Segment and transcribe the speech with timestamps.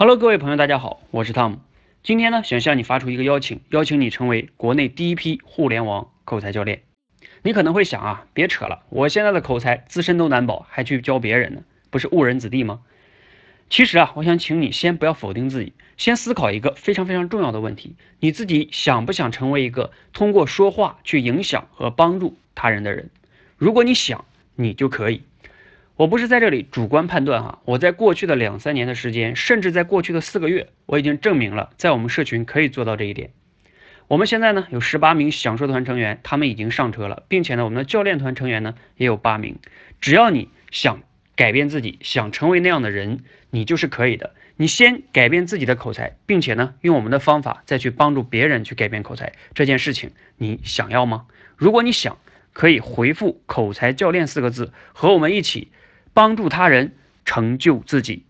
[0.00, 1.58] Hello，各位朋友，大家好，我是汤姆。
[2.04, 6.82] 今天呢，想向你发出一个邀请，邀请你成为国内第一批互联网口才教练。
[7.42, 12.82] 你可能会想啊，别扯了，我现在的口才自身都难保，还去教别人呢，不是误人子弟吗？
[13.70, 23.10] 其实啊，我想请你先不要否定自己，先思考一个非常非常重要的问题：你自己想不想成为一个通过说话去影响和帮助他人的人？
[23.56, 24.24] 如果你想，
[24.54, 25.22] 你就可以。
[25.98, 33.30] 我不是在这里主观判断哈，我在过去的两三年的时间，甚至在过去的四个月，我已经证明了在我们社群可以做到这一点。
[34.06, 39.58] 我们现在呢有十八名享受团成员，他们已经上车了，并且呢我们的教练团成员呢也有八名。
[40.00, 41.02] 只要你想
[41.34, 44.34] 改变自己，想成为那样的人，你就是可以的。
[44.54, 51.26] 你先改变自己的口才，并且呢用我们的方法再去帮助别人去改变口才这件事情，你想要吗？
[51.56, 52.18] 如果你想，
[52.52, 55.72] 可以回复“口才教练”四个字，和我们一起。
[56.18, 58.24] 帮助他人，成就自己。